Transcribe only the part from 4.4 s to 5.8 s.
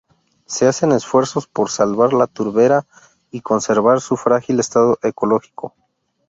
estado ecológico.